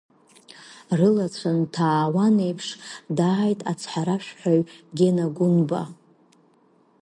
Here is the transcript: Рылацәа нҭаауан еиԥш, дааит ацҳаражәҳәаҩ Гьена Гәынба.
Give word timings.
Рылацәа 0.97 1.51
нҭаауан 1.59 2.35
еиԥш, 2.45 2.67
дааит 3.17 3.59
ацҳаражәҳәаҩ 3.71 4.61
Гьена 4.97 5.25
Гәынба. 5.35 5.81